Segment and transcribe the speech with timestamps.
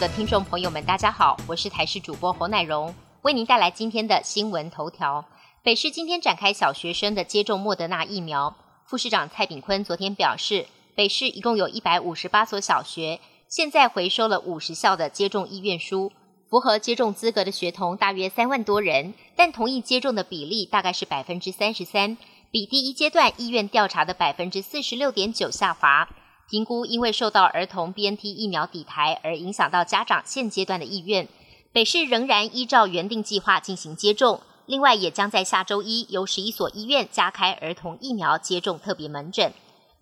[0.00, 5.22] 的听众朋友们，大家好，我是台视主播侯乃荣，为您带来今天的新闻头条。
[5.62, 8.56] 北市今天展开小学生的接种莫德纳疫苗。
[8.86, 16.10] 副市长蔡炳坤昨天表示，北市一共有一百五十八所小学，现在回收了五十校的接种意愿书，
[16.48, 22.16] 符合接种资格的学童大约三万多人，但同意接种的比例大概是百分之三十三，
[22.50, 26.08] 比第一阶段意愿调查的百分之四十六点九下滑。
[26.50, 31.28] 评估因为受到儿童 BNT 疫苗底台而影响到家长现阶段的意愿，
[31.72, 34.40] 北市仍然依照原定计划进行接种。
[34.66, 39.52] 另外，也将在下周一由十一所医院加开儿童疫苗接种特别门诊。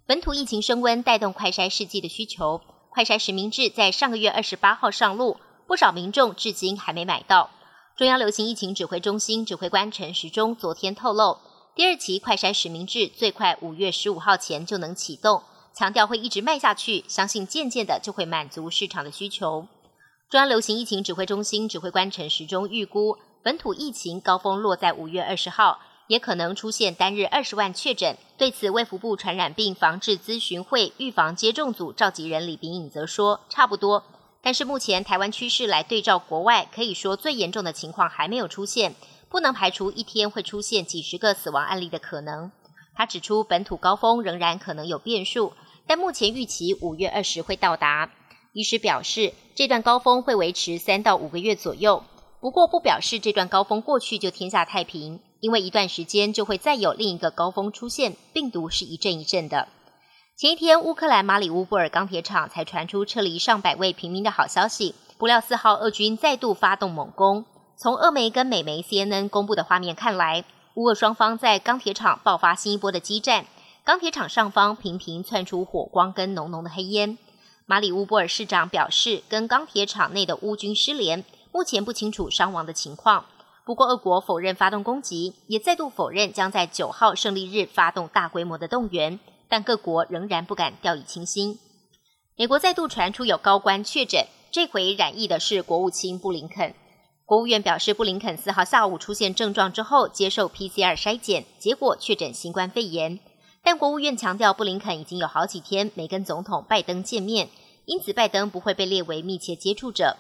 [0.07, 7.51] 本土疫情升温，带动快筛试剂的需求，快筛实名制在上个月二十八号上路，不少民众至今还没买到。
[7.95, 11.37] 中央流行疫情指挥中心指挥官陈时中昨天透露，
[11.75, 15.43] 第二期快筛实名制最快五月十五号前就能启动。
[15.79, 19.69] 强调会一直卖下去，相信渐渐的就会满足市场的需求。
[20.29, 28.19] 中央流行疫情指挥中心指挥官陈时中预估，本土疫情高峰落在五月二十号，也可能出现单日二十万确诊。
[28.37, 34.03] 对此，卫福部传染病防治咨询会预防接种组召集人李炳颖则说，差不多。
[34.43, 38.97] 但是目前台湾趋势来对照国外，可以说最严重的情况还没有出现，
[39.29, 42.51] 不能排除一天会出现几十个死亡案例的可能。
[42.97, 45.53] 他指出，本土高峰仍然可能有变数。
[45.89, 48.11] 但目前预期五月二十会到达。
[48.53, 52.05] 医师表示，这段高峰会维持三到五个月左右。
[52.41, 59.69] 不过，不表示这段高峰过去就天下太平，因为一段时间就会再有另一个高峰出现，病毒是一阵一阵的。
[60.37, 67.45] 前一天，乌克兰马里乌波尔钢铁厂才传出撤离上百位平民的好消息，不料四号俄军再度发动猛攻。
[67.77, 70.45] 从俄媒跟美媒 CNN 公布的画面看来，
[70.75, 73.47] 乌俄双方在钢铁厂爆发新一波的激战。
[73.89, 77.17] 钢铁厂上方频频窜出火光跟浓浓的黑烟。
[77.65, 83.25] 马里乌波尔市长表示，跟钢铁厂内的乌军失联，目前不清楚伤亡的情况。
[83.65, 89.19] 不过，俄国否认发动攻击，也再度否认将在九号胜利日发动大规模的动员。
[89.49, 91.59] 但各国仍然不敢掉以轻心。
[92.37, 96.75] 美国再度传出有高官确诊，这回染疫的是国务卿布林肯。
[97.25, 103.19] 国务院表示，布林肯四号下午出现症状之后，接受 PCR 筛检，结果确诊新冠肺炎。
[103.63, 107.49] 但国务院强调，布林肯已经有好几天没跟总统拜登见面，
[107.85, 110.17] 因此拜登不会被列为密切接触者。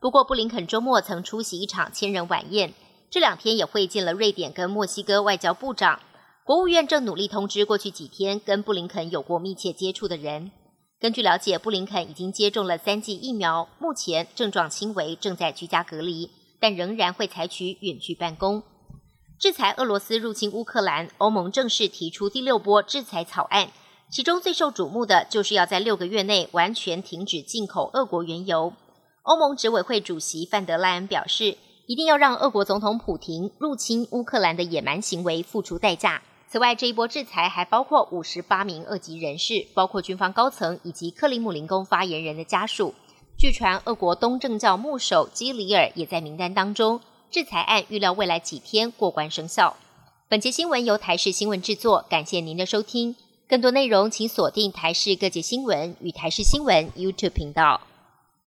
[0.00, 2.74] 不过，布林肯周末曾出席一场千人晚宴，
[3.10, 6.00] 这两天也会见了瑞典跟墨西哥外交部长。
[6.44, 10.50] 国务院正努力通知过去几天跟布林肯有过密切接触的人。
[10.98, 16.30] 根据了解，布林肯已经接种了三剂疫苗，目前症状轻微，正在居家隔离，
[16.60, 18.62] 但仍然会采取远距办公。
[19.42, 23.72] 制裁俄罗斯入侵乌克兰，欧盟正式提出第六波制裁草案，
[24.08, 28.72] 其中最受瞩目的就是要在六个月内完全停止进口俄国原油。
[29.22, 31.56] 欧盟执委会主席范德赖恩表示，
[31.88, 36.22] 一定要让俄国总统普廷入侵乌克兰的野蛮行为付出代价。
[36.46, 42.94] 此外，这一波制裁还包括五十八名俄籍人士，包括军方高层以及克里姆林宫发言人的家属。
[43.36, 47.00] 据传，俄国东正教牧首基里尔也在名单当中。
[47.32, 49.74] 制裁案预料未来几天过关生效。
[50.28, 53.16] 本节新闻由台视新闻制作，感谢您的收听。
[53.48, 57.80] 更多内容请锁定台视各界新闻与台视新闻 YouTube 频道。